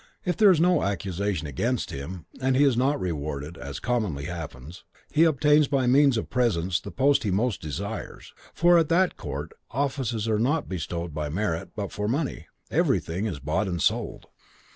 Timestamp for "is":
0.49-0.59, 2.63-2.75, 13.27-13.37